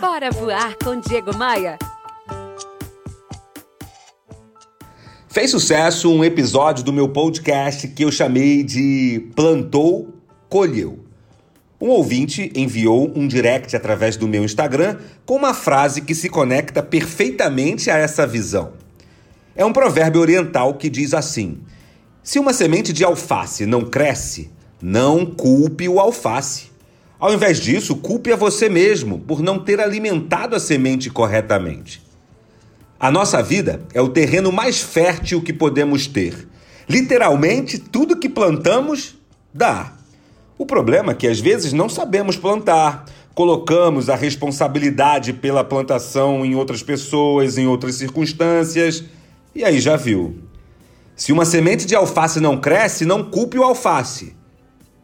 Bora 0.00 0.30
voar 0.30 0.76
com 0.76 1.00
Diego 1.00 1.34
Maia. 1.34 1.78
Fez 5.26 5.50
sucesso 5.50 6.12
um 6.12 6.22
episódio 6.22 6.84
do 6.84 6.92
meu 6.92 7.08
podcast 7.08 7.88
que 7.88 8.04
eu 8.04 8.12
chamei 8.12 8.62
de 8.62 9.30
Plantou, 9.34 10.12
Colheu. 10.50 10.98
Um 11.80 11.88
ouvinte 11.88 12.52
enviou 12.54 13.10
um 13.16 13.26
direct 13.26 13.74
através 13.74 14.18
do 14.18 14.28
meu 14.28 14.44
Instagram 14.44 14.98
com 15.24 15.34
uma 15.34 15.54
frase 15.54 16.02
que 16.02 16.14
se 16.14 16.28
conecta 16.28 16.82
perfeitamente 16.82 17.90
a 17.90 17.96
essa 17.96 18.26
visão. 18.26 18.74
É 19.54 19.64
um 19.64 19.72
provérbio 19.72 20.20
oriental 20.20 20.74
que 20.74 20.90
diz 20.90 21.14
assim: 21.14 21.58
Se 22.22 22.38
uma 22.38 22.52
semente 22.52 22.92
de 22.92 23.02
alface 23.02 23.64
não 23.64 23.82
cresce, 23.82 24.50
não 24.80 25.24
culpe 25.24 25.88
o 25.88 25.98
alface. 25.98 26.75
Ao 27.18 27.32
invés 27.32 27.58
disso, 27.58 27.96
culpe 27.96 28.30
a 28.30 28.36
você 28.36 28.68
mesmo 28.68 29.18
por 29.18 29.42
não 29.42 29.58
ter 29.58 29.80
alimentado 29.80 30.54
a 30.54 30.60
semente 30.60 31.08
corretamente. 31.08 32.02
A 33.00 33.10
nossa 33.10 33.42
vida 33.42 33.80
é 33.94 34.00
o 34.00 34.08
terreno 34.08 34.52
mais 34.52 34.80
fértil 34.80 35.42
que 35.42 35.52
podemos 35.52 36.06
ter. 36.06 36.48
Literalmente, 36.88 37.78
tudo 37.78 38.16
que 38.16 38.28
plantamos 38.28 39.16
dá. 39.52 39.92
O 40.58 40.64
problema 40.64 41.12
é 41.12 41.14
que 41.14 41.26
às 41.26 41.40
vezes 41.40 41.72
não 41.72 41.88
sabemos 41.88 42.36
plantar, 42.36 43.04
colocamos 43.34 44.08
a 44.08 44.16
responsabilidade 44.16 45.32
pela 45.32 45.64
plantação 45.64 46.44
em 46.44 46.54
outras 46.54 46.82
pessoas, 46.82 47.58
em 47.58 47.66
outras 47.66 47.96
circunstâncias, 47.96 49.04
e 49.54 49.64
aí 49.64 49.80
já 49.80 49.96
viu. 49.96 50.38
Se 51.14 51.32
uma 51.32 51.44
semente 51.44 51.86
de 51.86 51.94
alface 51.94 52.40
não 52.40 52.58
cresce, 52.58 53.04
não 53.04 53.24
culpe 53.24 53.58
o 53.58 53.62
alface. 53.62 54.34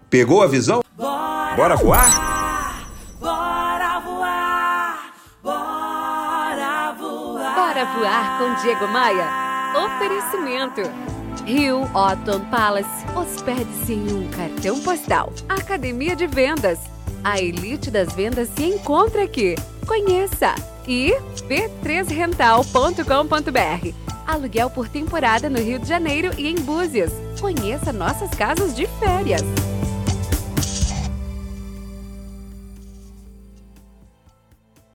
Pegou 0.09 0.43
a 0.43 0.47
visão? 0.47 0.83
Bora, 0.97 1.42
Bora 1.57 1.77
voar? 1.77 2.89
Bora 3.21 4.01
voar! 4.01 5.13
Bora 5.43 6.93
voar! 6.99 7.55
Bora 7.55 7.85
voar 7.85 8.39
com 8.39 8.55
Diego 8.63 8.89
Maia. 8.89 9.27
Oferecimento. 9.85 10.81
Rio 11.45 11.83
Otton 11.95 12.41
Palace. 12.51 12.89
Hospede-se 13.15 13.93
em 13.93 14.11
um 14.15 14.27
cartão 14.31 14.81
postal. 14.81 15.31
Academia 15.49 16.17
de 16.17 16.27
Vendas. 16.27 16.79
A 17.23 17.39
elite 17.39 17.91
das 17.91 18.15
vendas 18.15 18.49
se 18.57 18.65
encontra 18.65 19.23
aqui. 19.23 19.55
Conheça. 19.87 20.55
E 20.89 21.15
b3rental.com.br. 21.47 23.95
Aluguel 24.27 24.71
por 24.71 24.89
temporada 24.89 25.51
no 25.51 25.59
Rio 25.59 25.79
de 25.79 25.87
Janeiro 25.87 26.31
e 26.39 26.49
em 26.49 26.55
Búzios. 26.55 27.13
Conheça 27.41 27.93
nossas 27.93 28.31
casas 28.31 28.75
de 28.75 28.87
férias. 28.99 29.43